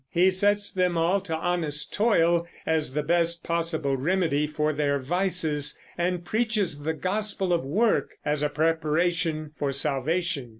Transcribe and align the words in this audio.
He 0.09 0.31
sets 0.31 0.71
them 0.73 0.97
all 0.97 1.21
to 1.21 1.35
honest 1.35 1.93
toil 1.93 2.47
as 2.65 2.93
the 2.95 3.03
best 3.03 3.43
possible 3.43 3.95
remedy 3.95 4.47
for 4.47 4.73
their 4.73 4.97
vices, 4.97 5.77
and 5.95 6.25
preaches 6.25 6.81
the 6.81 6.95
gospel 6.95 7.53
of 7.53 7.63
work 7.63 8.15
as 8.25 8.41
a 8.41 8.49
preparation 8.49 9.51
for 9.59 9.71
salvation. 9.71 10.49